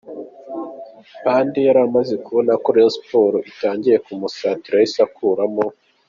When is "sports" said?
2.97-3.45